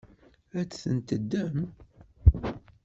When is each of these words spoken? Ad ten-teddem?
Ad 0.59 0.69
ten-teddem? 0.71 1.59